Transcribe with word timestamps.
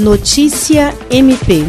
Notícia 0.00 0.94
MP. 1.10 1.62